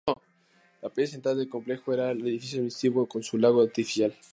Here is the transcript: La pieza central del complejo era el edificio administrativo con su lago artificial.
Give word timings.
La 0.81 0.89
pieza 0.89 1.11
central 1.11 1.37
del 1.37 1.47
complejo 1.47 1.93
era 1.93 2.09
el 2.09 2.25
edificio 2.27 2.57
administrativo 2.57 3.05
con 3.05 3.21
su 3.21 3.37
lago 3.37 3.61
artificial. 3.61 4.15